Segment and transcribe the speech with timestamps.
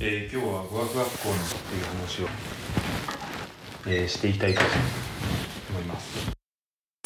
[0.00, 2.26] えー、今日は語学学校のっていう話を、
[3.86, 4.60] えー、していきたいと
[5.70, 6.32] 思います。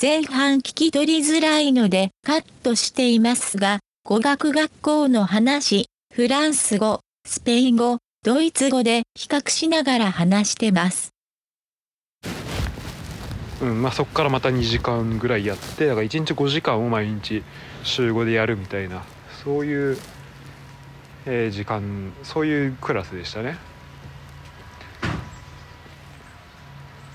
[0.00, 11.11] 前半聞き取りづらいのでカットしていますが語学学校の話フランス語スペイン語ドイツ語で比較しながら話してます。
[13.61, 17.43] うんまあ、そこからまた2時間ぐらいやってだから1日5時間を毎日
[17.82, 19.02] 週5でやるみたいな
[19.45, 19.98] そういう、
[21.30, 23.59] えー、時間そういうクラスでしたね。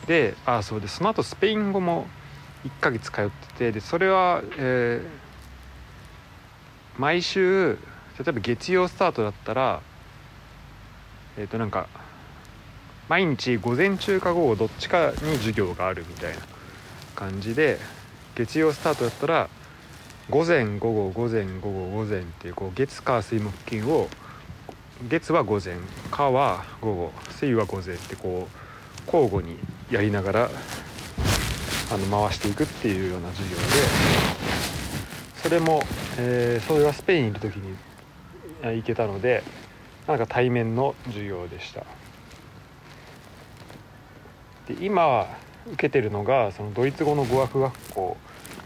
[0.05, 2.05] であそうでその後スペイン語も
[2.63, 7.79] 1ヶ月通っててでそれは、えー、毎週
[8.19, 9.81] 例えば月曜スタートだったら
[11.37, 11.87] えっ、ー、となんか
[13.09, 16.41] 毎日午前中か午後どっちかに授業があるみたいな
[17.15, 17.79] 感じで
[18.35, 19.49] 月曜スタートだったら
[20.29, 24.07] 午前午後午前午後午前っていうこう月火水木金を
[25.09, 25.75] 月は午前
[26.11, 29.59] 火は午後水は午前ってこう交互に
[29.91, 30.49] やりながら
[31.91, 33.63] あの回していくっていうような授業で
[35.43, 35.83] それも、
[36.17, 37.75] えー、それはスペインにいる時に
[38.63, 39.43] 行けたので
[40.07, 41.83] なんか対面の授業でした。
[44.67, 45.27] で今
[45.67, 48.17] 受けてるのがそのドイツ語の語学学校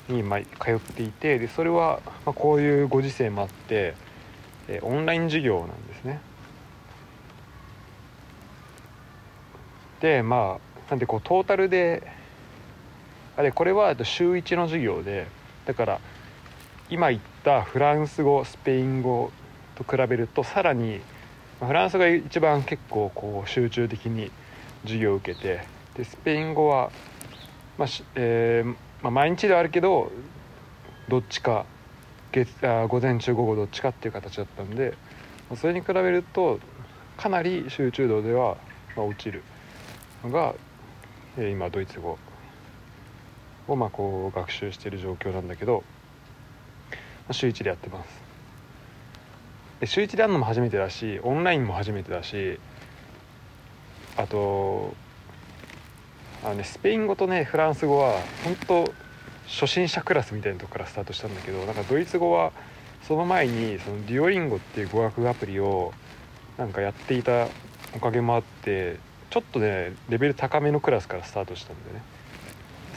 [0.08, 3.94] に通っていてでそれはまこういうご時世もあって、
[4.82, 6.20] オンライン授業なんですね。
[10.00, 12.04] でまあなんでこうトータルで
[13.36, 15.28] あれこれは週1の授業で
[15.66, 16.00] だから
[16.90, 19.32] 今言ったフランス語スペイン語
[19.76, 21.02] と比べるとさらに
[21.60, 24.32] フランスが一番結構こう集中的に
[24.84, 25.62] 授業を受けて
[25.96, 26.92] でスペイン語は、
[27.78, 30.12] まあえーまあ、毎日ではあるけど
[31.08, 31.66] どっちか
[32.32, 34.96] 月あ午前中午後どっちかっていう形だったんで
[35.56, 36.60] それに比べると
[37.16, 38.58] かなり集中度では、
[38.96, 39.44] まあ、落ちる。
[40.24, 40.56] のが、
[41.38, 42.18] えー、今ドイツ語。
[43.68, 45.84] をまあこう学習している状況なんだけど、
[46.92, 46.98] ま
[47.30, 48.22] あ、週1でやってます。
[49.82, 52.60] で週1でやるのも初めてだしオンラインも初めてだし
[54.16, 54.96] あと
[56.44, 58.94] あのねスペイン語とねフランス語は本当
[59.48, 62.52] 初心者クラスみたいなとこからスタートしたんだけどなんかドイツ語は
[63.08, 65.94] その前にそのデュオリンゴっていう語学アプリを
[66.58, 67.48] なんかやっていた
[67.96, 68.98] おかげもあって
[69.30, 72.02] ちょっとねレベル高めのクラスからスタートしたんでね。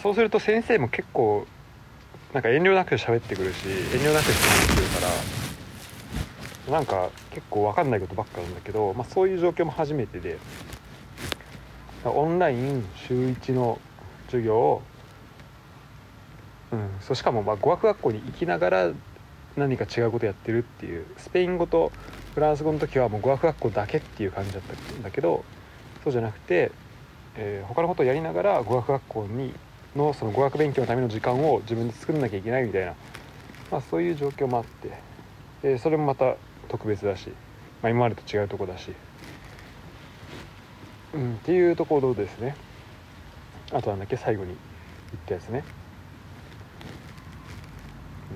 [0.02, 1.46] そうすると先生も結構
[2.32, 5.00] なんか遠慮なく喋ってくるし遠慮なく質問してるか
[6.68, 10.38] らなんか結構分かんないことばっかなんだけど、まあ、そういう状況も初めてで。
[12.04, 13.78] オンライン週1の
[14.26, 14.82] 授業を、
[16.72, 18.90] うん、そうしかもまあ語学学校に行きながら
[19.56, 21.92] 何か違うことやってるっていうスペイン語と
[22.34, 25.44] フランス語の時はもう語学学校だけっていう感じだったんだけど
[26.04, 26.72] そうじゃなくて、
[27.36, 29.52] えー、他のことをやりながら語学学校に
[29.94, 32.94] のその語学勉強のための時間を自分で作んなきゃいけないみたいな、
[33.70, 34.92] まあ、そういう状況もあって、
[35.64, 36.36] えー、それもまた
[36.68, 37.28] 特別だし、
[37.82, 38.92] まあ、今までと違うとこだし。
[41.14, 42.56] うん、っていうところですね。
[43.72, 44.56] あとなんだっけ最後に言
[45.20, 45.64] ったやつね。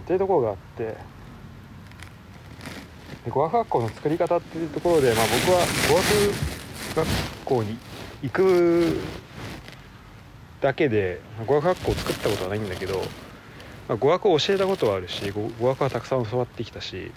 [0.05, 1.15] っていうところがあって。
[3.31, 7.79] 語学学校の作り方っていうところで、まあ、僕は語学学校に
[8.23, 8.99] 行く
[10.61, 12.99] だけで語学学校を作ったことはないんだけど、
[13.89, 17.13] まあ、語学を教えたことはあるし語学はたくさん教わってきたし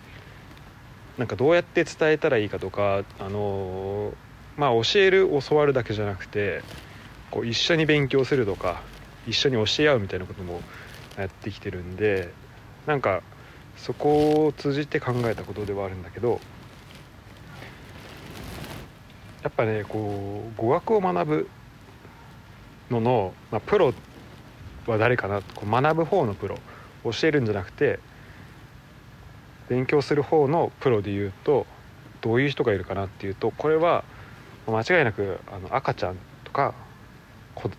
[1.17, 4.26] なんかどうやって伝えたらいいかとかあのー
[4.57, 6.61] まあ教える教わるだけじゃなくて
[7.31, 8.81] こう一緒に勉強するとか
[9.27, 10.61] 一緒に教え合うみたいなことも
[11.17, 12.33] やってきてるんで
[12.85, 13.21] なんか
[13.77, 16.39] そこを通じて考えたことではあるんだけど
[19.43, 21.49] やっぱねこう語学を学ぶ
[22.89, 23.93] のの、まあ、プロ
[24.87, 26.57] は誰かなこう学ぶ方のプロ
[27.03, 27.99] 教えるんじゃなくて
[29.69, 31.67] 勉強する方のプロで言うと
[32.21, 34.03] どういう人がいるかなっていうとこれは
[34.75, 36.73] 間違いなくあの赤ちゃんとか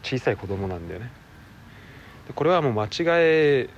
[0.03, 1.11] 小さい子供なんだよね。
[2.35, 3.71] これはもう間違え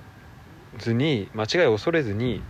[0.78, 2.42] ずに間違いを恐れずに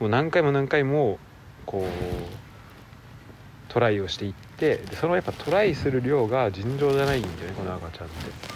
[0.00, 1.18] もう何回も何回も
[1.66, 8.54] こうトライをしていってでそのやっぱトライする量が尋常じゃないんだよねこの赤ちゃんって。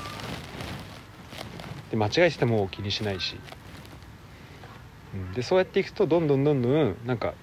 [1.90, 3.36] で間違えてても気にしないし、
[5.14, 7.34] うん、でそうやっていくとどんどんどんどんなんか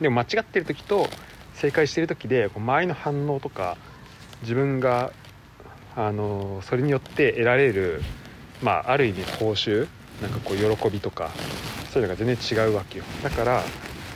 [0.00, 1.08] でも間違ってる時と
[1.54, 3.76] 正解してる時で周りの反応とか
[4.42, 5.12] 自分が
[5.96, 8.02] あのそれによって得られる、
[8.62, 9.86] まあ、ある意味報酬
[10.20, 11.30] なんかこう喜びとか
[11.92, 13.04] そういうのが全然違うわけよ。
[13.22, 13.62] だから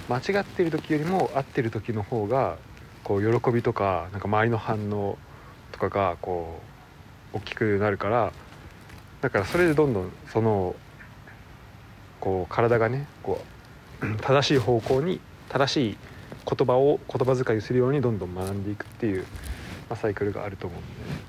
[0.08, 2.56] 間違ってる時よりも合ってる時の方が
[3.04, 5.18] こう喜びとかなんか周りの反応
[5.72, 6.60] とかがこ
[7.32, 8.32] う大きくなるから
[9.20, 10.74] だからそれでどんどんその
[12.20, 13.40] こう体がねこ
[14.02, 15.96] う 正しい方向に正しい
[16.48, 19.26] 言葉を言葉遣いをするようにどんどん学んでいくっていう、ま
[19.94, 21.20] あ、サイクルがあると思うんで、ね、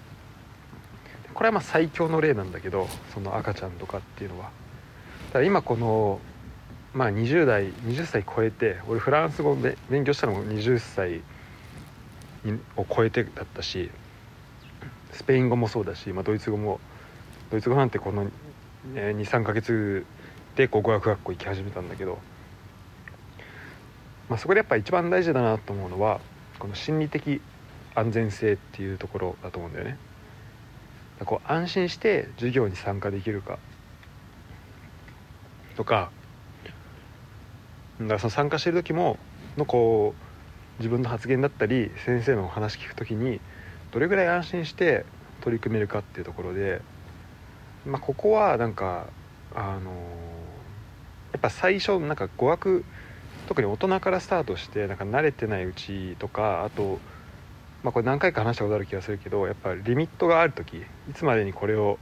[1.33, 4.51] これはまあ最強の例なんだけどその赤ちゃんとかっていうのは。
[5.27, 6.19] だから今この
[6.93, 11.21] まあ20代20歳超えて俺フランス語で勉強したのも20歳
[12.77, 13.91] を超えてだったし
[15.11, 16.79] スペイン語もそうだし、まあ、ドイツ語も
[17.51, 18.27] ドイツ語なんてこの
[18.93, 20.05] 23ヶ月
[20.55, 22.17] でこう語学学校行き始めたんだけど、
[24.29, 26.21] まあ、そこでやっぱ一番大事だなと思うのは
[26.59, 27.41] この心理的
[27.95, 29.97] 安全性っていうところだと思うんだよね。
[31.25, 33.59] こう安心して授業に参加できるか
[35.75, 36.11] とか
[37.99, 39.17] だからその参加してる時も
[39.57, 43.41] のこう自分の発言だったり先生の話聞く時に
[43.91, 45.05] どれぐらい安心して
[45.41, 46.81] 取り組めるかっていうところで、
[47.85, 49.07] まあ、ここはなんか
[49.53, 49.91] あの
[51.33, 52.85] やっぱ最初なんか語学
[53.49, 56.99] 特に大人からスタートしてなんか慣れてないうちとかあと、
[57.81, 61.97] まあ、これ何回か話したことある気がするけどやっぱリミットがある時いつまでにこれを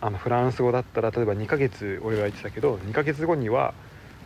[0.00, 3.74] あのフランス語だったら例えば2ヶ月俺が言ってたけど2ヶ月後には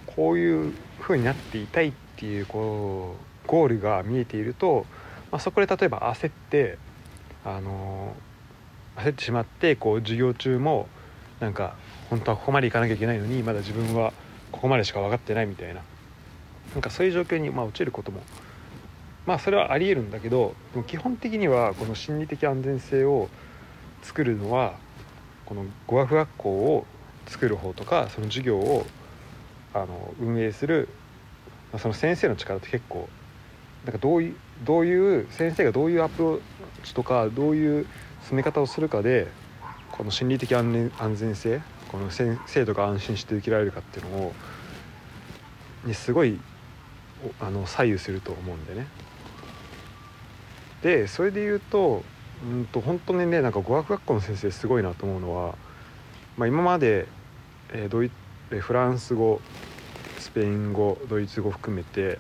[0.07, 3.17] こういう風になっていたいっていうこ
[3.47, 4.85] うゴールが見えていると、
[5.31, 6.77] まあ、そこで例えば焦って
[7.47, 8.15] あの
[8.97, 10.87] 焦ってしまってこう授業中も
[11.41, 11.77] なんか
[12.11, 14.13] 本当はここまで行かなきゃいけないのにまだ自分は
[14.53, 15.81] ここまでしか分かってないみたいな。
[16.77, 18.21] なんかそういう状況にまあ落ちることも
[19.25, 23.31] まあそれはありえるんだけどでも基本的にはこの心理的安全性を
[24.03, 24.75] 作るのは
[25.47, 26.87] この語学学校を
[27.29, 28.85] 作る方とかその授業を
[29.73, 30.91] あの運営する
[31.79, 33.09] その先生の力って結構
[33.87, 34.37] なんかどういう
[34.67, 36.41] どういう先生がどういうアプロー
[36.85, 37.87] チとかどういう
[38.29, 39.29] 進め方をするかで
[39.93, 44.35] この心理的安全性この生徒が安心して受けられるかっていうのを
[45.87, 46.39] にすごい
[47.41, 48.87] あの左右すると思うんでね。
[50.83, 52.05] でそれで言うと
[52.45, 55.57] うんと本当にねなんか語学学校の先生すごいなと思うのは、
[56.37, 57.07] まあ、今まで、
[57.73, 58.11] えー、ドイ
[58.61, 59.41] フランス語
[60.19, 62.19] スペイン語ドイツ語含めて、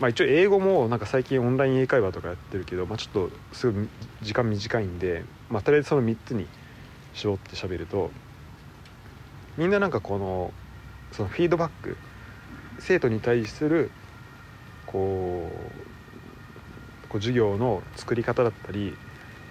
[0.00, 3.88] まあ、一応英語もなんか最近オンライン英会話とかやってるけど、まあ、ちょっとすごい
[4.20, 6.46] 時間短いんで、まあ、とりあえずその3つに
[7.14, 8.10] 絞って喋ると
[9.56, 10.52] みんななんかこの
[11.12, 11.96] そのフィードバック
[12.78, 13.90] 生徒に対する
[14.92, 15.50] こ
[17.06, 18.96] うこう授業の作り方だったり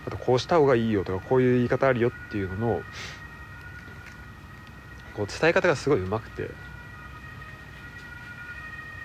[0.08, 2.82] あとこうした方がいいよとかこういう言い方あるよっていうのの
[5.14, 6.50] こう伝え方がすごいうまくて。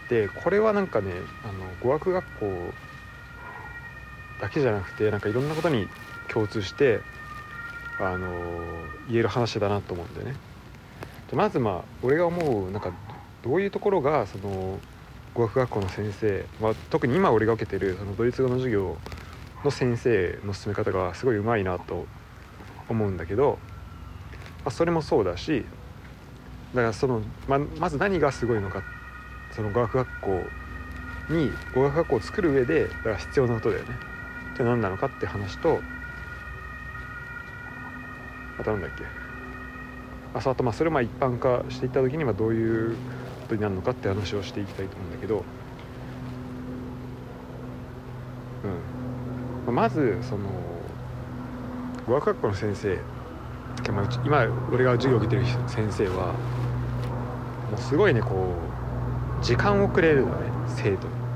[0.09, 1.13] でこれはなんかね
[1.43, 2.73] あの語学学校
[4.41, 5.89] だけじゃなくてなんかいろんなことに
[6.29, 7.01] 共通して
[7.99, 8.29] あの
[9.09, 10.37] 言える話だなと思うんでね。
[11.31, 12.93] でまずまあ俺が思うなんか
[13.43, 14.79] どういうところがその
[15.37, 18.97] 語学学校の先生、まあ、特に今俺が受けてるそのドイツ語の授業
[19.63, 22.07] の先生の進め方がすごいうまいなと
[22.89, 23.59] 思うんだけど、
[24.65, 25.67] まあ、それもそうだし
[26.75, 28.83] だからそのままず何がすごいのか
[29.51, 30.51] その語学学校
[31.29, 33.99] に語学学校を作る上でだから必要なことだよね。
[34.55, 35.83] って何なのかって話と
[38.59, 39.05] あとなんだっけ。
[40.33, 42.97] あそうあとまあそれをまあ一般化していった時にはどういう
[43.47, 45.45] ことになるのかって話をしていきたいと思うんだけど
[49.69, 50.49] うんまずその
[52.07, 52.99] 語学学校の先生
[54.25, 56.33] 今俺が授業を受けてる先生は
[57.71, 58.55] もうすごいねこ
[59.41, 61.27] う時間をくれるのね生徒に。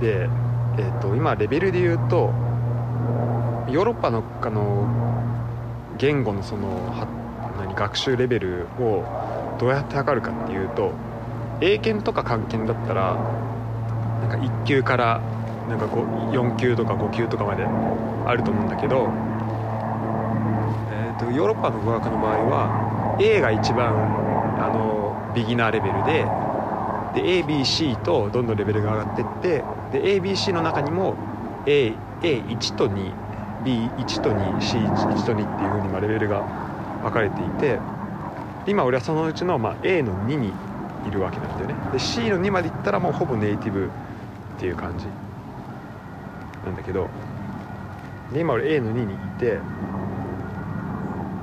[0.00, 0.28] で、
[0.78, 2.32] えーと、今レベルで言うと
[3.68, 4.86] ヨーロッパのあの
[5.98, 6.94] 言語のその
[7.58, 9.04] 何学習レベルを
[9.60, 10.90] どうやって測るかっていうと
[11.60, 13.14] 英検とか漢検だったら
[14.22, 15.20] なんか1級から
[15.68, 19.08] なんか4級とか5級とかまであると思うんだけど、
[20.90, 23.92] えーと、ヨーロッパの語学の場合は A が一番
[24.58, 26.24] あのビギナーレベルで
[27.12, 31.14] で ABC とどんどんレベルが上がってってで ABC の中にも
[31.66, 36.40] A A1 と 2B1 と 2C1 と2っていうふうにレベルが
[37.02, 37.78] 分かれていて
[38.70, 40.52] 今俺はそのうちのまあ A の2に
[41.06, 41.74] いるわけなんだよね。
[41.92, 43.90] で C の2までいったらもうほぼネイティブっ
[44.58, 45.06] ていう感じ
[46.64, 47.08] なんだけど
[48.32, 49.58] で今俺 A の2にいて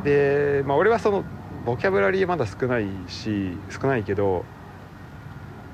[0.04, 1.24] でまあ俺はその
[1.66, 4.46] ボキャブラリーまだ少ないし少ないけど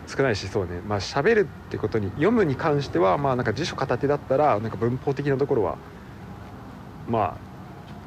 [0.07, 0.81] 少ないしそうね。
[0.87, 5.77] まあ喋るってことに読むに関してはまあなんか辞書片手だったらなんか文法的なところは
[7.07, 7.52] まあ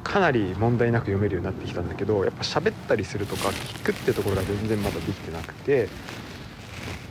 [0.03, 5.89] かなり問題なく読めるようになってきたんだけどやっぱ喋ったりするとか聞くってところが全然まだできてなくて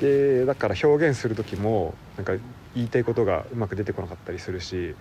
[0.01, 2.35] でだから表現する時もなんか
[2.75, 4.95] 言いたいことがうまく出てこなかったりするし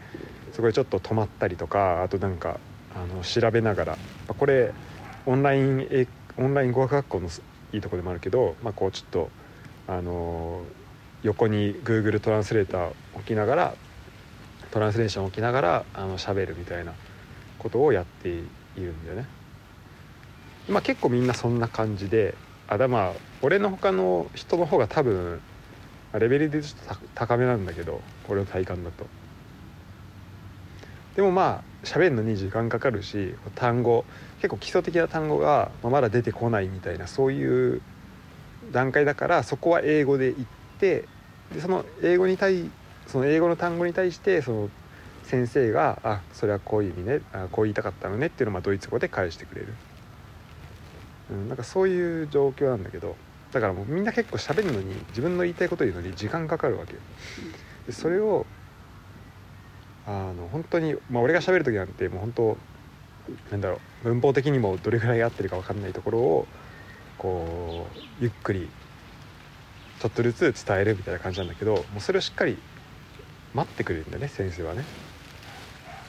[0.54, 2.60] そこでちょっと止まったりとかあとなんか
[2.96, 4.74] あの調べながらこれ
[5.26, 7.30] オンラインオンライン語学学校の
[7.74, 9.30] いいとこでもあるけど、まあ、こうちょっと
[9.88, 10.64] あの
[11.24, 13.74] 横に Google トランスレーター置きながら
[14.72, 16.94] トランスレーション置きながらあの喋るみたいな
[17.60, 18.42] ことをやってい
[18.78, 19.28] るんだよね。
[20.70, 22.34] まあ、結構みんなそんな感じで
[22.68, 25.40] あだまあ俺の他の人の方が多分
[26.14, 29.06] レベルでちょっと高めなんだけど俺の体感だと。
[31.16, 34.06] でもまあ喋るのに時間かかるし単語
[34.38, 37.82] 結構基礎的な単語がまだ出てこないみたいなそういう
[38.72, 40.48] 段階だからそこは英語で言っ
[40.80, 41.08] て
[41.54, 42.70] でその英語に対
[43.08, 44.70] その英語の単語に対してその
[45.26, 49.68] 先生が「あそれはこういう意味ねあこう言いたかったのね」っていうのをまあドイツ語で返してくれる、
[51.32, 53.16] うん、なんかそういう状況なんだけど
[53.52, 57.00] だからもうみんな結構喋るのに自分の言いたいこと言うのに時間かかるわけよ
[57.88, 58.46] でそれを
[60.08, 62.58] あの本当に、まあ、俺が喋る時なんてもう本当
[63.52, 66.48] なんだろう文法的にもどれぐらい合ってるか分かんないところを
[67.18, 68.70] こうゆっくり
[70.00, 72.58] ちょっとずつ伝えるみたいな感じなんだけどもうそれをしっかり
[73.56, 74.84] 待ってくれるんだね先生はね。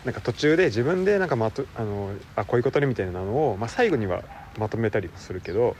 [0.06, 4.22] なんか途中で自分でなんかまとあのあこういうことねみたいなのを、まあ、最後には
[4.56, 5.74] まとめたりもするけど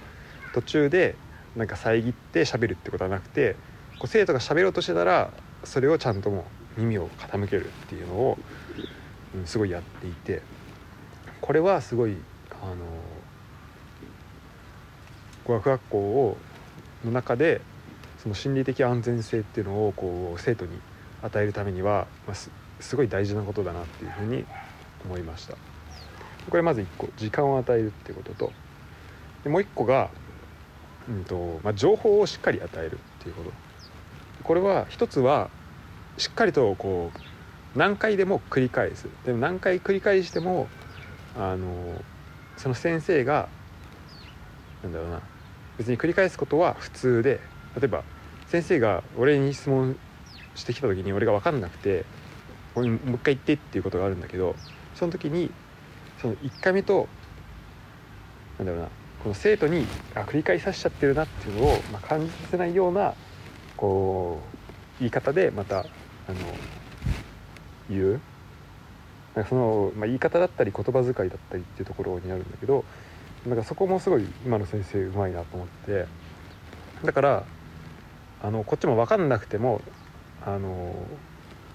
[0.52, 1.14] 途中で
[1.54, 3.54] なんか遮って喋るってことはなくて
[4.00, 5.30] こう生徒が喋ろうとしてたら
[5.62, 6.44] それをちゃんとも
[6.76, 8.38] 耳を傾けるっていうのを、
[9.36, 10.42] うん、すごいやっていて
[11.40, 12.16] これはすごい
[12.60, 12.74] あの
[15.44, 16.36] 語学学校を
[17.04, 17.60] の中で
[18.20, 20.80] その心理的安全性っていうのをこう生徒に
[21.22, 22.36] 与えるためには、まあ、
[22.80, 24.44] すごい大事なことだなっていうふうに
[25.04, 25.56] 思いました。
[26.50, 28.52] これまず1個時間を与えるっていうことと
[29.42, 30.10] でもう1個が、
[31.08, 33.52] うんとまあ、情報をしっかり与えるっていうこと。
[34.44, 35.50] これは一つは
[36.18, 39.08] しっかりとこう何回でも繰り返す。
[39.24, 40.68] でも何回繰り返しても
[41.36, 42.02] あの
[42.56, 43.48] その先生が
[44.82, 45.20] なんだろうな
[45.78, 47.40] 別に繰り返すことは普通で
[47.78, 48.04] 例えば
[48.46, 49.96] 先生が俺に質問
[50.54, 52.04] してきた時に俺が分かんなくて
[52.82, 54.54] もう一回言ってっていうことがあるんだけど
[54.94, 55.50] その時に
[56.20, 57.08] その1回目と
[58.58, 58.88] なんだろうな
[59.22, 63.14] この生徒にあ繰り返させちゃってるなっていうのを、まあ、感じさせないような
[63.76, 64.40] こ
[64.96, 65.86] う言い方でまたあの
[67.90, 68.20] 言う。
[69.34, 72.86] なんかその、まあ、言い方だったり言葉遣いだったりっていうところになるんだけど
[73.46, 76.06] なんかそこもすごい今の先生うまいなと思って。
[77.04, 77.44] だから
[78.42, 79.80] あのこっちも分かんなくても
[80.44, 80.94] あの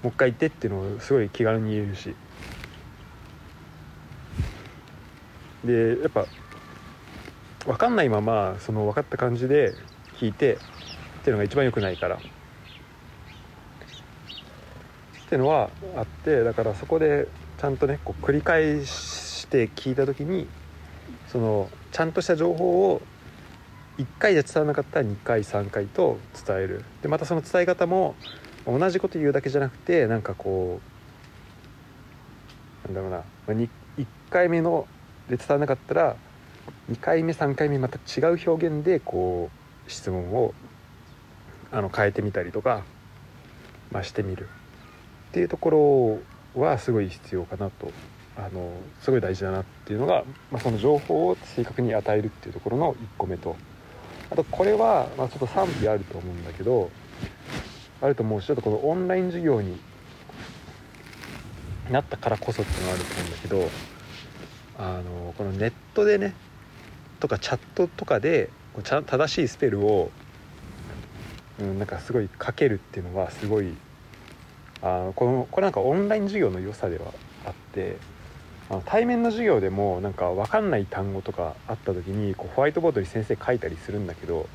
[0.03, 2.15] もう一回言ってっていうのをすごい気軽に言えるし。
[5.63, 6.25] でやっぱ
[7.65, 9.75] 分かんないままその分かった感じで
[10.17, 12.15] 聞いてっていうのが一番良くないから。
[12.15, 12.19] っ
[15.29, 17.27] ていうのはあってだからそこで
[17.57, 20.47] ちゃんとねこう繰り返して聞いた時に
[21.27, 23.01] そのちゃんとした情報を
[23.97, 26.83] 1回で伝わらなかったら2回3回と伝える。
[27.01, 28.15] でまたその伝え方も
[28.65, 30.79] 同じこと言うだけじゃなくてなんかこ
[32.85, 33.69] うなんだろうな、まあ、1
[34.29, 34.87] 回目の
[35.29, 36.15] で伝わらなかったら
[36.91, 39.49] 2回目3回目また違う表現でこ
[39.87, 40.53] う質問を
[41.71, 42.83] あの変えてみたりとか、
[43.91, 44.49] まあ、してみる。
[45.29, 46.19] っていうとこ
[46.55, 47.91] ろはすごい必要かなと。
[48.37, 53.55] あのすごい大事だなっていうのが、まあ、その情報を正確に与えるっていうところの1個目と。
[54.29, 56.89] あとこれは、まあ、ちょっと賛否あると思うんだけど
[58.01, 59.79] あると思うしちょっとこのオンライン授業に
[61.89, 63.69] なったからこそっていうのがあると思うんだけど
[64.77, 66.33] あのこのネットでね
[67.19, 68.49] とかチャットとかで
[68.83, 70.09] ちゃ正しいスペルを、
[71.59, 73.75] うん、なんかすごい書けるっていうのはすごい
[74.81, 77.13] あのこのこれなんかオンライン授業の良さでは
[77.45, 77.97] あって
[78.69, 84.47] あの対面の授業でもなんか分かんない単語とかあった時にこうホワイトボードに先生書いたりするんだけど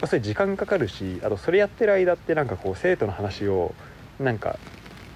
[0.00, 3.74] まあ、それ時間かかるしあとそれやってる間ってなんかこう生徒の話を
[4.18, 4.58] なんか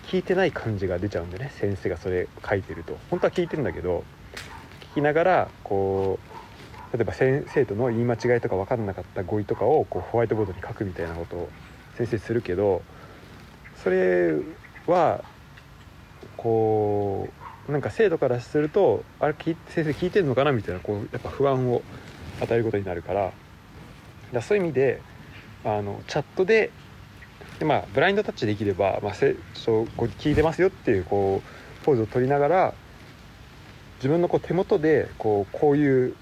[0.06, 2.98] 聞いてない感じが出ちゃうんでね先生がそれ書いてると。
[3.10, 4.04] 本当は聞いてるんだけど
[4.92, 6.18] 聞きながらこ
[6.92, 11.48] う例えば先生徒の言い間違いとか分かんなかった語彙とかをこうホワイトボードに書くみたいなことを
[11.96, 12.82] 先生するけど
[13.82, 14.34] それ
[14.86, 15.24] は
[16.36, 17.28] こ
[17.68, 21.82] うなんか生徒からするとあれ先生聞いてるのかなみたいなこうやっぱ不安を
[22.40, 23.32] 与えることになるから
[24.34, 25.00] だそういう意味で
[25.64, 26.70] あのチャットで
[27.58, 31.42] で、まあ、ブラインドタッチできれば、まあ、せそうこう聞いてますよっていうこ
[31.82, 32.74] うポーズを取りながら
[33.96, 36.14] 自分のこう手元でこうこういう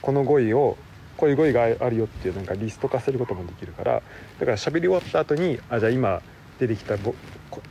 [0.00, 0.76] この語彙を
[1.16, 4.02] こういう語彙があるよっていうなんかリスト化することもできるから
[4.38, 6.22] だから喋り終わった後にあじゃあ今
[6.58, 7.14] 出てきたぼ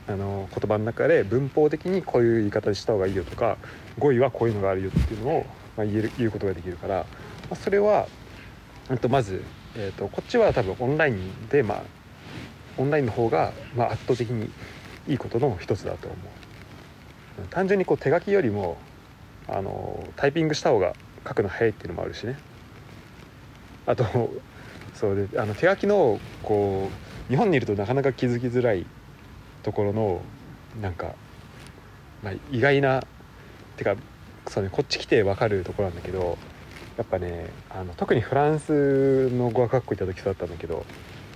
[0.08, 3.58] あの言葉の中で文法的にこういう言い方にした方がいいよとか
[3.98, 5.46] 語彙はこういうのがあるよっていうのを、
[5.78, 7.06] まあ、言える言うことができるから、ま
[7.52, 8.08] あ、それは
[8.98, 9.44] とまず、
[9.76, 11.84] えーと、こっちは多分オンラインで、まあ、
[12.78, 14.50] オンラインの方が、まあ、圧倒的に
[15.08, 16.18] いいことの一つだと思う。
[17.50, 18.78] 単純にこう手書きよりも
[19.48, 20.94] あのタイピングした方が
[21.28, 22.38] 書くの早いっていうのもあるしね。
[23.86, 24.06] あと
[24.94, 26.90] そうであの手書きのこ
[27.28, 28.86] う日本にいるとなかなか気づきづらい
[29.64, 30.22] ところの
[30.82, 31.16] なんか、
[32.24, 33.04] まあ、意外な
[33.78, 33.96] てか
[34.48, 36.38] そう、ね、こっち来て分かるところなんだけど
[37.00, 40.86] やっぱねあの特にフランスの語学学校行った時そうだったんだけど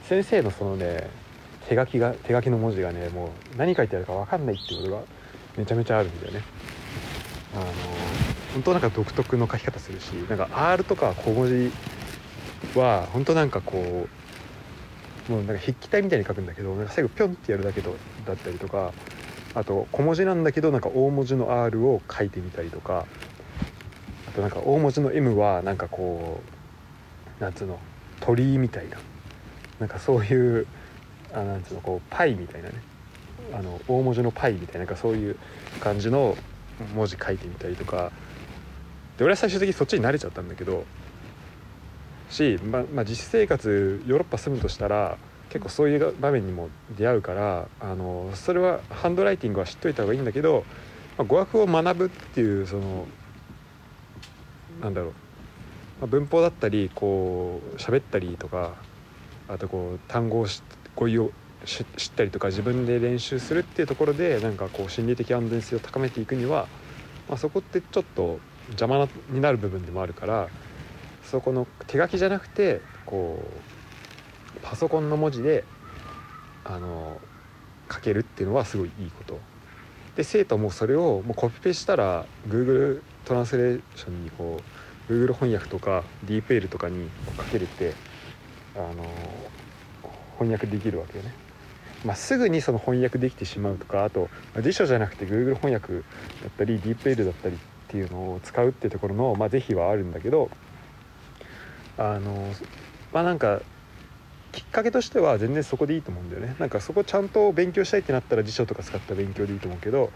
[0.03, 1.09] 先生のそのね
[1.69, 5.03] 手書きが手書きの文字がねもう何書いてあるか分かんないっていうことが
[5.55, 6.41] めちゃめちゃあるんだよね。
[7.55, 7.65] あの
[8.55, 11.71] 本当なんか独特の書き方するしなんか R とか小文字
[12.77, 14.07] は本当なんかこ
[15.29, 18.91] うもうなんか筆記体みたいに書くんだけどなんか最後ピョンってやるだけどだったりとか
[19.55, 23.05] あと小文字なんだけどなんか大文字の R を書いてみたりとか
[24.35, 26.41] となんか大文字の M はなんかこ
[27.39, 27.79] うなんつうの
[28.19, 28.97] 鳥居みたいな。
[29.79, 30.67] なんかそういう
[31.33, 32.75] あなんつうのこうパイみたいなね。
[33.53, 35.37] あの大文字のパイみたいななんかそういう
[35.79, 36.37] 感じの
[36.95, 38.11] 文字書いてみたりとか。
[39.17, 40.85] で俺は最終的にそっちに慣れちゃったんだけど。
[42.33, 45.17] し、ままあ、実生活ヨーロッパ住むとしたら
[45.49, 50.65] 結構そういう場面にも出会うからあのそれはハンドライティングは知っといた方がいいんだけど、
[51.17, 53.05] まあ、語学を学ぶっていうその
[54.83, 55.15] なんだろう、ま
[56.03, 58.75] あ、文法だったりこう喋ったりとか
[59.47, 60.47] あとこう単語を
[60.95, 61.31] 語彙を
[61.65, 61.85] 知っ
[62.15, 66.67] たりとか自分で練習するっていうところでなんかこう心理的安全性を高めていくには、
[67.29, 70.49] まあ、そこってちょっと邪魔になる部分でもあるから
[71.23, 73.41] そこの手書きじゃなくてこ
[74.57, 75.63] うパソコンの文字で
[76.65, 77.19] あの
[77.89, 79.39] 書けるっていうのはすごいいいこと。
[80.15, 84.72] で生徒もそれをもうコピペしたら Google トランスレーションにこう
[85.09, 87.93] Google 翻訳とか DeepL とかに書けるって
[88.75, 89.03] あの
[90.39, 91.33] 翻訳できるわけよね。
[92.05, 96.03] まあ、すぐにその翻訳できてしまうとかあと、ま、辞書じゃなくて Google 翻訳だっ
[96.57, 100.49] たり DeepL だったりっていうのを使うってところの、まあ、是非はあるんだけど
[101.97, 102.53] あの
[103.13, 103.61] まあなんか
[104.51, 110.11] きっかけとしては全然そこでいいと思うんだよねなんかそこちゃんと勉強したいってなったら辞書とか使った勉強でいいと思うけど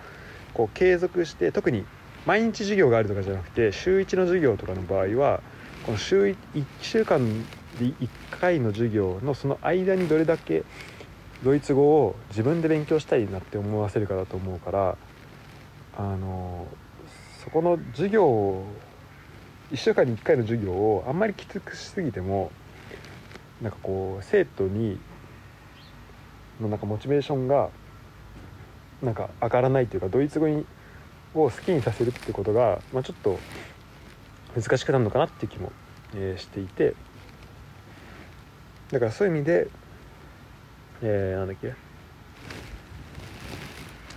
[0.54, 1.86] こう継続して特に
[2.28, 5.42] 毎日授業があるとかじゃなくて週1の授業とかの場合は
[5.86, 7.26] この週 1, 1週間
[7.80, 10.66] で1回の授業のその間にどれだけ
[11.42, 14.98] ドイツ語を自分で勉強したいなって思わせるかだと思うから
[15.98, 16.68] あの
[17.46, 18.66] そこの授業を
[19.72, 22.52] 1週間に1回の授業をあんまりきつくしすぎても
[23.62, 25.00] なんかこう生徒に
[26.60, 27.70] のなんかモチベーションが
[29.02, 30.66] なんか上がらないというかドイツ語に
[31.45, 33.39] を好きにさせるってことが、まあ、ちょっと
[34.60, 35.71] 難しくなるのかなっていう気も、
[36.15, 36.95] えー、していて
[38.91, 39.67] だからそういう意味で
[41.02, 41.73] えー、なんだっけ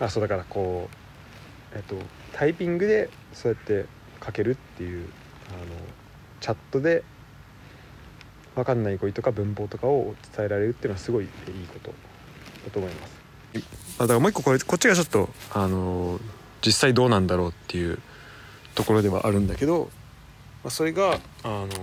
[0.00, 0.88] あそうだからこ
[1.74, 1.96] うえっと
[2.32, 3.86] タイピングでそうやって
[4.24, 5.08] 書けるっていう
[5.48, 5.58] あの
[6.40, 7.04] チャットで
[8.54, 11.30] 分かんない語彙とか文法とかを伝えられるっていうのはすごいいい
[11.66, 11.92] こと
[12.64, 13.20] だと思います。
[13.98, 16.18] あだからもう一個これこっちがちょっとあの
[16.64, 17.98] 実際どうなんだろうっていう
[18.74, 19.90] ところではあるんだけど、
[20.62, 21.76] まあ、それがあのだ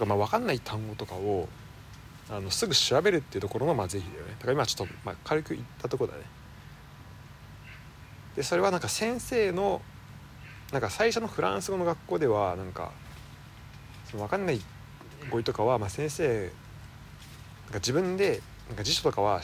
[0.00, 1.48] らまあ分かんない単語とかを
[2.30, 4.32] あのすぐ調べるっていうところのまあ是非だよね。
[4.32, 6.22] だから今ちょっとまあ軽く言ったとこだね。
[8.36, 9.80] でそれはなんか先生の
[10.72, 12.90] なんか最初のフランス語の学校ではなんか
[14.10, 14.60] その分かんない
[15.30, 16.50] 語彙とかはまあ先生なんか
[17.74, 19.40] 自分でなんか辞書とかは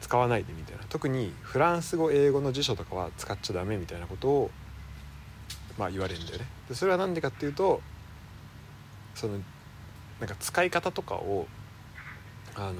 [0.00, 0.84] 使わないでみたいな。
[0.88, 4.50] 特にフランス語英語の辞書とかは使っちゃダメみたいなことを
[5.76, 6.46] まあ言われるんだよね。
[6.68, 7.80] でそれは何でかっていうと
[9.14, 9.38] その
[10.20, 11.46] なんか使い方とかを
[12.54, 12.78] あのなん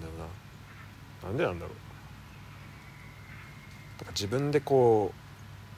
[0.00, 1.28] だろうな。
[1.28, 1.74] なんでなんだろう。
[3.98, 5.12] だか自分でこ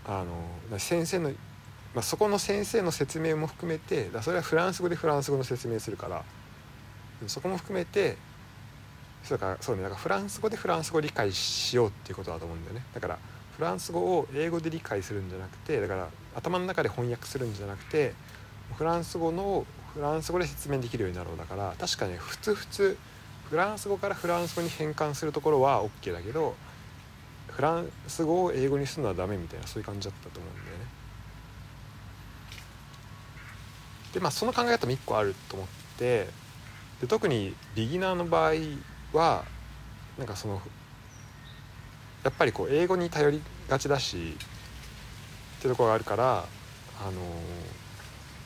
[0.07, 6.25] うあの先生の、まあ、そこの先生の説明も含めてだそれはフランス語でフランス語の説明するから
[7.27, 8.17] そこも含めて
[9.25, 13.19] そうかそうねだかフランス語でフランス語を理解しようっていうことだと思うんだよねだから
[13.57, 18.15] フランス語を英語で理解するんじゃなくてだから頭の中で翻訳するんじゃなくて
[18.77, 22.99] フランス語のフランス語で説明できるようになろうだから確かね普通普通
[23.51, 26.55] フランス語からフランス語に変換するところは OK だけど
[27.49, 30.85] フランス語を英語にするのはダメみたいなそういう感じだったと思うんだよね。
[34.15, 36.29] でまあその考え方も1個あると思って
[37.03, 38.53] で特にビギナーの場合
[39.13, 39.45] は
[40.19, 40.61] なんかその
[42.25, 44.37] やっぱりこう英語に頼りがちだし
[45.59, 46.45] っていうところがあるから
[47.01, 47.13] あの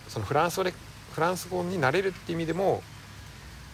[0.09, 0.73] そのフランス語で
[1.13, 2.83] フランス語になれるっていう意味でも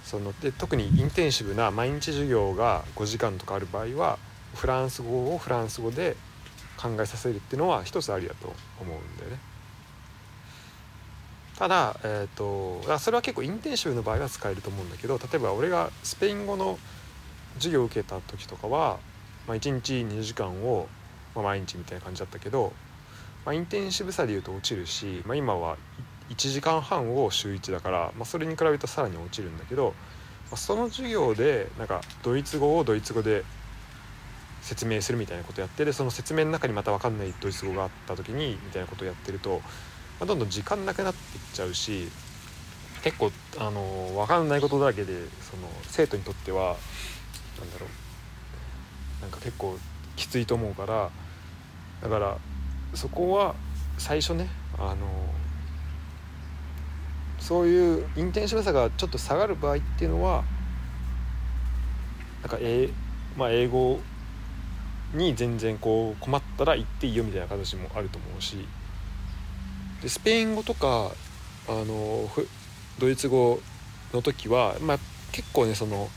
[0.04, 4.18] そので特にインテンシブな毎日授業が5時間とかある場合は
[4.54, 6.16] フランス語をフランス語で
[6.76, 9.51] 考えさせるっていうのは一つありだと思うんだよね。
[11.62, 16.76] ただ,、えーと、とそれは結構インテンシブの場合は使えると思うんだけど例えば俺がスペイン語の
[17.54, 18.98] 授業を受けた時とかは、
[19.46, 20.88] まあ、1日2時間を、
[21.36, 22.72] まあ、毎日みたいな感じだったけど、
[23.44, 25.76] まあ、インテンシブさでいうと落ちるし、まあ、今は
[26.30, 29.94] 1時間半を週1だから、まあ、それに比べるとさらに落ちるんだけど、
[30.50, 33.44] まあ、その授業でなんかドイツ語をドイツ語で
[34.62, 39.60] 説明するみたいなことやってでその説明の中にまた分かんないドイツ語があった時にみたいなことをやってると、
[40.22, 42.06] まあ、どんどん時間なくなっていっちゃうし
[43.02, 46.76] 結構あの分かんないことだらけでその生徒にとっては
[47.58, 47.86] なんだろ
[49.18, 49.76] うなんか結構
[50.14, 51.10] きついと思うから
[52.02, 52.38] だから
[52.94, 53.56] そこは
[53.98, 54.96] 最初ねあの
[57.40, 60.44] そういうインテンシブさがちょっと下がる場合っていうのは
[62.42, 62.90] なんか英,、
[63.36, 63.98] まあ、英語
[65.14, 68.68] に全然こう困ったら行っていいよみたいな形もあると思うし。
[70.02, 71.12] でスペイン語とか
[71.68, 72.28] あの
[72.98, 73.60] ドイツ語
[74.12, 74.98] の時は、まあ、
[75.32, 76.08] 結構ねその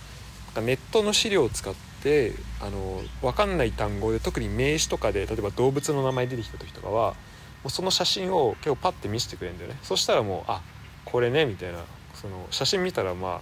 [0.62, 9.80] ネットの資料を使ってあの分かんない単語で特に名詞とかで例えば動物の名前出てきた時とかはもうその写真を結構パッて見せてくれるんだよね。
[9.82, 10.62] そしたらもうあ
[11.04, 11.80] これねみたいな。
[12.14, 13.42] その写真見たらま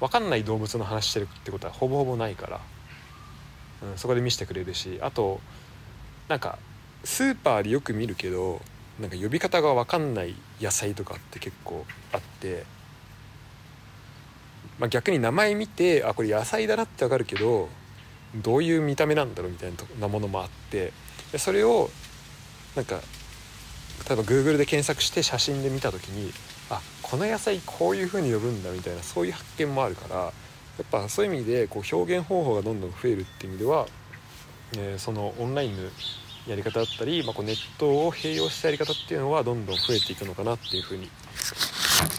[0.00, 2.60] 分かんない動物の話してるってことはほぼほぼないから、
[3.82, 4.98] うん、そこで見せてくれるし。
[5.02, 5.40] あと
[6.28, 6.58] なんか
[7.04, 8.60] スーパーでよく見るけど
[9.00, 12.64] なんか呼び方が分かんない野菜とかって結構あって、
[14.78, 17.68] まあ、逆に名前見てあこれ野菜だなって分かるけど
[18.34, 20.92] どういう見た目なんだろうみたいなものもあって
[21.32, 21.90] でそれを
[22.74, 23.00] なんか
[24.08, 26.32] 例えば Google で検索して写真で見た時に
[26.70, 30.30] あこの野菜こういう風に呼ぶんだみたいなそういう発見もあるからや
[30.82, 33.86] っぱそういう意味でこう表現方法がどんどん増えるっていう意味では、
[34.76, 35.88] えー、そのオンラインの
[36.46, 41.10] やり方だったり、まあ、こうネットを併用したやり方っていうのはどんどん増えていくのかなっていうふうに、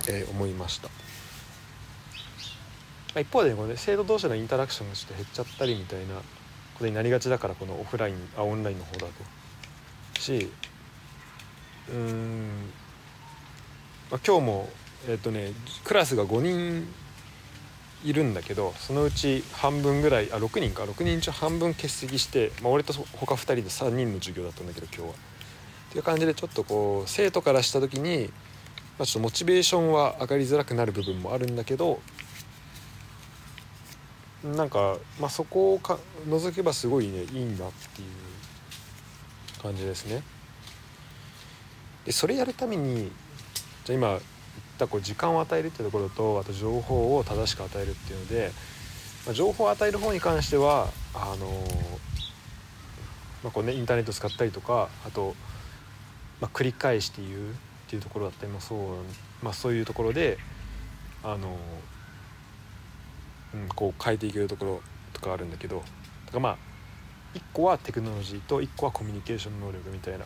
[0.09, 0.93] えー、思いました、ま
[3.15, 6.21] あ、一方で、ね、この、ね、生徒同士のインタラクションがちょっと減っちゃったりみたいなこ
[6.79, 9.13] とになりがちだからこのオフラインあオンラインの方だと。
[10.19, 10.49] し
[11.89, 12.49] うん
[14.11, 14.69] まあ、今日も
[15.07, 16.87] えっ、とねクラスが5人
[18.03, 25.15] いるんだけどそのうち半分ぐらいあ6人か6人中半分欠席して、まあ、俺と他2人で3人の授業だったんだけど今日は。
[25.89, 28.29] っていう感じでちょっとこう生徒からした時に、
[28.99, 32.01] まあ、ちょっとモチベーションは上がりづらくなる部分もあるんだけど
[34.43, 40.23] なんか、まあ、そこをか除けばすごいねいいんだっていう感じですね。
[42.05, 43.11] でそれやるために
[43.83, 44.19] じゃ今
[44.77, 48.51] ったこう時間を与えるっていうところとあと情報を正しく与えるっていうので、
[49.25, 51.47] まあ、情報を与える方に関してはあの
[53.43, 55.35] まあこうね、インターネット使ったりとかあと、
[56.39, 57.53] まあ、繰り返して言うっ
[57.89, 58.79] ていうところだったりもそう、
[59.43, 60.37] まあ、そういうところで
[61.23, 61.57] あの、
[63.53, 64.81] うん、こう変えていけるところ
[65.13, 65.87] とかあるんだけどだか
[66.33, 66.57] らまあ
[67.33, 70.25] 1個はテクノロジーと1個はコミュニケーション能力みたいな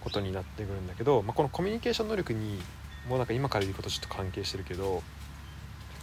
[0.00, 2.60] ことになってくるんだけど、まあ、このコミュニケーション能力に
[3.08, 5.02] もうなんか今から言うことちょっと関係してるけど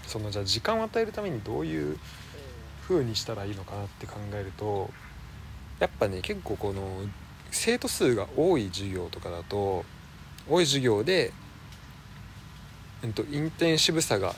[0.08, 1.98] そのじゃあ時間を与えるためにどういう
[2.88, 4.90] 風にしたらいいのかなって考えると
[5.80, 6.84] やっぱね結構この
[7.52, 9.86] 生徒数が多い授業とかだと
[10.50, 11.32] 多い授業で、
[13.04, 14.36] えっと、インテンシブさが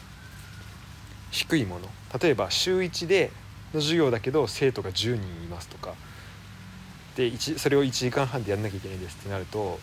[1.32, 1.88] 低いもの。
[2.22, 3.32] 例えば週1で
[3.74, 5.94] の授業だけど生徒が10人いますとか。
[7.16, 9.80] でそれを1時間半でやんなきゃいけないですってなると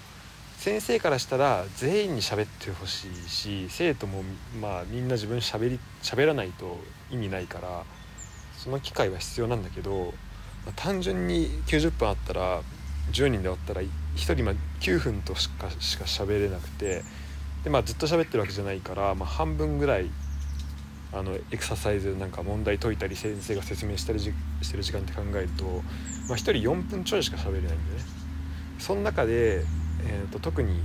[0.63, 4.23] 先生からしたら全員に喋ってほしいし生徒も
[4.61, 6.79] まあみんな自分喋り喋らないと
[7.11, 7.83] 意味ないから
[8.59, 10.15] その機会は必要なんだけど、
[10.65, 12.63] まあ、単純に90分あったら
[13.11, 13.89] 10人で終わったら1
[14.37, 17.03] 人ま9分としかしか喋れなくて
[17.65, 20.11] で、まあ、ずっと喋ってるわけじゃないから、まあ、半分ぐらい
[21.13, 24.31] あのエクササイズなんか問題解いたり先生が説明したりし
[24.71, 25.83] てる時間って考えると、まあ、
[26.35, 27.79] 1人4分ちょいしか喋れないんでね。
[28.79, 29.65] その中で、
[30.05, 30.81] えーと、特に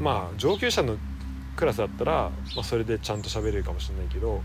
[0.00, 0.96] まあ上級者の
[1.56, 4.42] クラスだったら、まあ、それでちゃんと喋れるかもしれないけど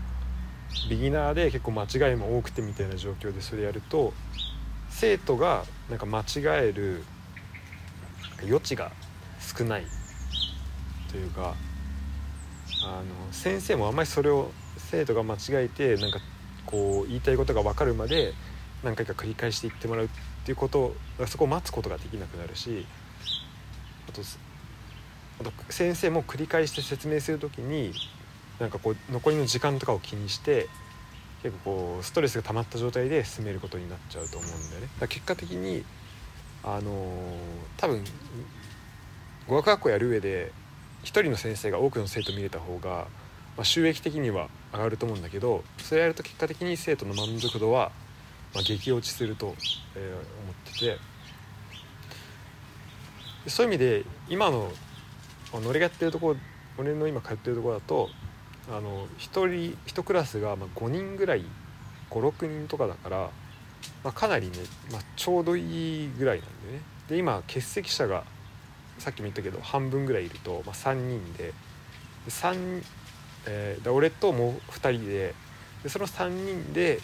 [0.90, 4.12] ビギナーで結構間違いも多くてみたいな状況でそれやると
[4.90, 7.04] 生徒がなんか間違える
[8.42, 8.92] 余地が
[9.40, 9.86] 少ない
[11.10, 11.54] というか
[12.84, 16.20] あの先生もあんまりそれを生徒が間違えてなんか
[16.66, 18.34] こう言いたいことが分かるまで
[18.84, 20.08] 何回か繰り返していってもらうっ
[20.44, 20.94] ていうこと
[21.26, 22.86] そこを待つことができなくなるし
[24.08, 24.22] あと
[25.40, 27.92] あと先生も繰り返して説明する時に
[28.58, 30.68] なんかこう残りの時間とかを気にして
[31.42, 34.88] 結構こうストレスが溜まった状態で進めることになっちゃうと思うんだよね。
[34.98, 35.84] だ結果的に
[36.64, 37.34] あのー、
[37.76, 38.02] 多分
[39.46, 40.52] 語学学校やる上で
[41.02, 43.06] 一人の先生が多くの生徒見れた方が、
[43.56, 47.92] まあ、収益的には上がると思うんだけどそれやると結果的に生徒の満足度は、
[48.54, 49.54] まあ、激落ちすると、
[49.94, 50.98] えー、思ってて
[53.46, 54.70] そういう意味で今の
[55.52, 56.36] 俺がやってるとこ
[56.76, 58.08] 俺の今通ってるとこだと
[58.70, 61.44] あの1人1クラスがま5人ぐらい
[62.10, 63.30] 56人とかだから、
[64.04, 64.56] まあ、かなりね、
[64.92, 66.82] まあ、ちょうどいいぐらいなんでね。
[67.08, 68.24] で今欠席者が
[68.98, 71.44] さっきも言ったけど半分ぐらいいると、まあ、3人で。
[71.44, 71.54] で
[72.28, 72.82] 3、
[73.46, 75.34] えー、で俺ともう2人で
[75.82, 77.00] でその3人で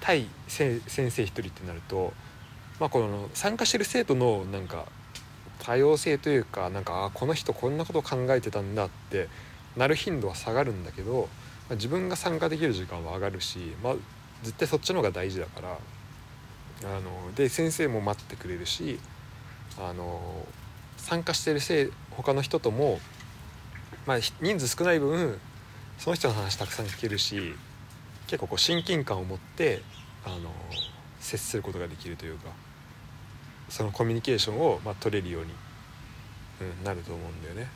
[0.00, 2.12] 対先生1人ってなると、
[2.80, 4.86] まあ、この参加してる生徒のなんか
[5.62, 9.28] 多様性というかなんかあこの人こんなことを考えてたんだって
[9.76, 11.28] なる頻度は下がるんだけど、
[11.68, 13.94] まあ、自分が参加できる時間は上がるし、まあ、
[14.42, 15.78] 絶対そっちの方が大事だから
[16.84, 18.98] あので先生も待ってくれるし
[19.78, 20.20] あの
[20.96, 22.98] 参加してるせい他の人とも、
[24.04, 25.38] まあ、人数少ない分
[25.98, 27.54] その人の話たくさん聞けるし
[28.26, 29.82] 結構こう親近感を持って
[30.24, 30.50] あの
[31.20, 32.50] 接することができるというか。
[33.72, 35.52] そのコミュニケーションを、ま、取れるように、
[36.60, 37.68] うん、なると思うんだよね。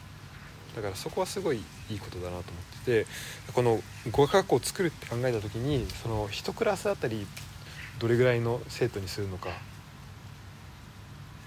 [0.77, 2.45] だからそこはすごいいいことだなと思っ
[2.85, 3.07] てて
[3.55, 3.81] この
[4.11, 7.27] 語学学校を作るって考えた時にその1クラスあたり
[7.99, 9.49] どれぐらいの生徒にするのか。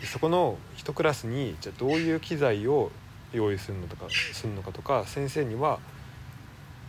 [0.05, 2.89] そこの1クラスにじゃどういう機材を
[3.33, 5.79] 用意するのとかするのかとか先生には、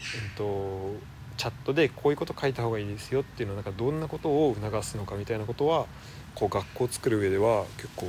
[0.01, 0.94] えっと、
[1.37, 5.87] チャットでこういうこと書いた方がいいですよっていうのはなんかどんなことを促すのかみたいなことは
[6.35, 8.07] こう学校を作る上では結構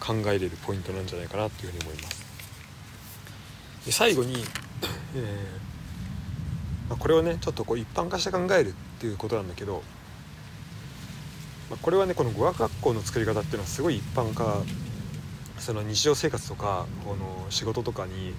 [0.00, 2.26] 考えれるポイントなんじゃないかなっていうふうに思います。
[3.86, 4.44] で最後に、
[5.14, 9.82] えーまあ、これをねちょっとこう一般化して考えるっていうことなんだけど
[11.70, 14.62] まあ、これはねこの語学学校の作り方っていうのはすごい一般化
[15.58, 18.34] その日常生活とかこの仕事とかに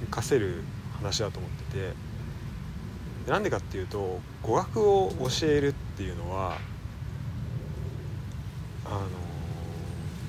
[0.00, 0.64] 活かせる
[0.96, 1.92] 話だと思ってて
[3.26, 6.58] なんでかっていうと語学を教えるっていうのは
[8.84, 9.00] あ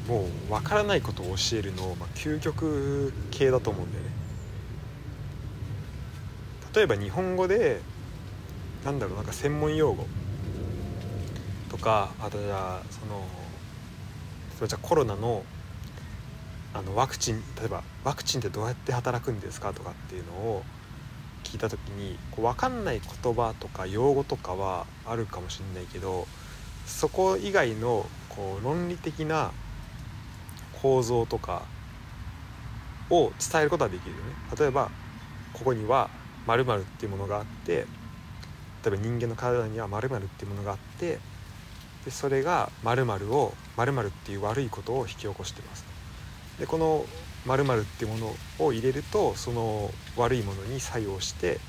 [0.08, 4.12] のもう分からないことを教えるの、まあ、究極系だと思うんだよね。
[6.73, 7.81] 例えば日本語で
[8.84, 10.05] なんだろうなんか専門用語
[11.69, 13.25] とかあとじゃあその
[14.58, 15.43] それじゃコロナの
[16.73, 20.63] あのワクチン例えばワクチンってどうやって働くんですかとかっていうのを
[21.45, 26.27] 聞いた時にこう分かんない言葉とか用語とかはあるかもしれないけど
[26.86, 29.51] そこ以外のこう論理的な
[30.81, 31.63] 構造とか
[33.10, 34.23] を伝えることはできるよね。
[34.60, 34.89] 例えば
[35.53, 36.10] ここには
[36.47, 37.86] 〇〇っていうものがあって例
[38.88, 41.19] えば人間の体には〇〇っていうものがあって
[42.03, 45.86] でそれが〇〇を〇〇っていう悪いことを引き起こしてます
[46.60, 47.05] でこの
[47.45, 51.60] っていうものを入れるとその悪いものに作用して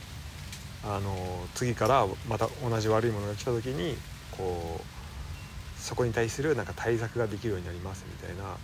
[0.83, 1.15] あの
[1.55, 3.97] 次からまた同じ悪いものが来た時に
[4.37, 8.57] こうそこに対するなんか対策ができるようになりますみたいな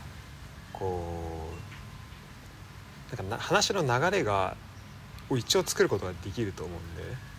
[0.73, 1.51] こ
[3.13, 4.57] うなんかな話の流れが
[5.29, 7.33] を一応作ることができると思うんで。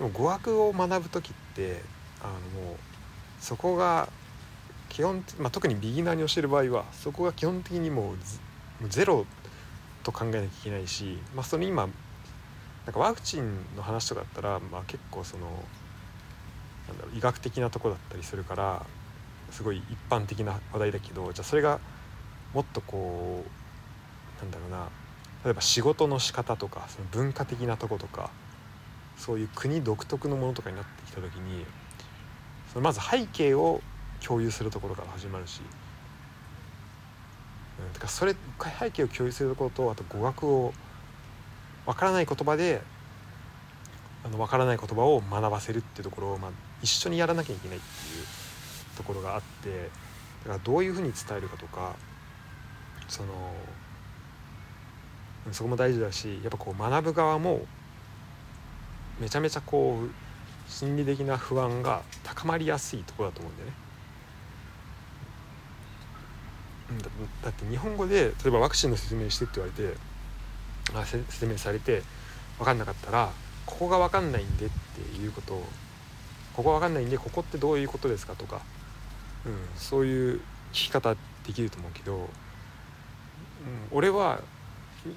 [0.00, 1.82] でも語学を学ぶ時って
[2.22, 2.76] あのもう
[3.38, 4.08] そこが
[4.90, 9.24] 基本、まあ、特にビギナーに教える場合はそこが基本的にもうゼロ
[10.02, 11.88] と考えなきゃいけないし、まあ、その今
[12.86, 15.46] なんかワクチンの話とかだったら、まあ、結構その
[16.88, 18.84] なんだろう医学的なとこだったりするから
[19.50, 21.78] すごい一般的な話題だけどじゃあそれが
[22.52, 24.88] もっとこうなんだろうな
[25.44, 28.30] 例えば仕事の仕方とかその文化的なとことか
[29.16, 31.64] そういう国独特のものとかになってきた時に
[32.72, 33.80] そのまず背景を
[34.26, 35.60] 共有するところから始まるし、
[37.78, 38.34] うん、だからそれ
[38.78, 40.72] 背景を共有するところとあと語学を
[41.86, 42.82] わからない言葉で
[44.24, 46.50] あの分からない言葉を学ばせるっていうところを、まあ、
[46.82, 49.88] 一緒にやらなきゃいけないっていうところがあって
[50.44, 51.96] だからどういうふうに伝えるかとか
[53.08, 53.28] その
[55.52, 57.62] そこも大事だしやっぱこう学ぶ側も
[59.18, 63.74] めちゃめちゃこう心理的な不安が高まりやすいとこだと思うんだよね。
[66.98, 67.08] だ
[67.44, 69.96] だって日本語で例えばワクチンの説明してって言われて
[70.94, 72.02] あ説明されて
[72.58, 73.30] 分かんなかったら
[73.66, 75.64] ここが分かんないんでっていうことを
[76.54, 78.60] ここ分かんないんでここってどういうことですかとか、
[79.46, 80.40] うん、そういう
[80.72, 81.14] 聞き方
[81.46, 82.26] できると思うけど、うん、
[83.92, 84.40] 俺は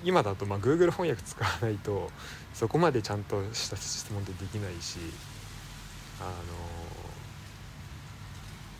[0.04, 2.10] 今だとまあ Google 翻訳使わないと
[2.54, 5.00] そこまでちゃんとした質問ってできないし
[6.22, 6.32] あの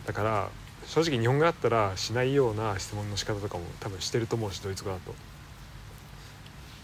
[0.06, 0.50] だから
[0.86, 5.14] 正直日本語だったらしないような質問の仕方とかも多分してると思うしドイツ語だと。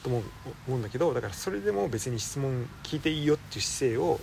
[0.03, 0.23] と思
[0.69, 4.19] うんだけどだからそれでも別に質問聞いていいよっていう姿勢を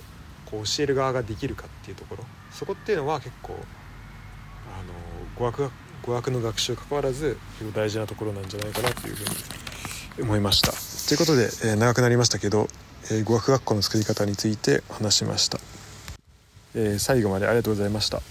[0.46, 4.94] こう教える側ができるかっていうところそこっていうのは結構あの
[5.36, 5.72] 語学
[6.04, 9.24] 語学の学習関わらず結構大事なところなんじゃないかなというふう
[10.20, 10.72] に思いました。
[11.08, 12.68] ということで、えー、長くなりましたけど、
[13.12, 15.60] えー、語学学校の作り方について話しました、
[16.76, 18.22] えー、最後までありがとうございました。